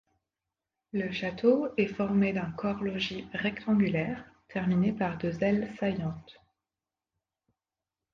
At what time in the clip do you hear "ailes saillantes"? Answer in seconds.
5.43-6.41